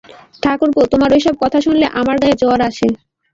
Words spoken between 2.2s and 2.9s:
গায়ে জ্বর আসে।